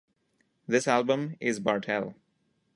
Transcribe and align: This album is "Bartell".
This 0.67 0.87
album 0.87 1.35
is 1.39 1.59
"Bartell". 1.59 2.15